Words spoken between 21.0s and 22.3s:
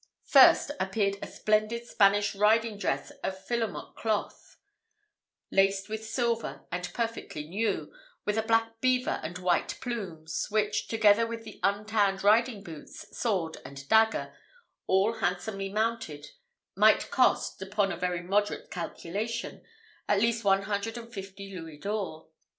fifty louis d'ors.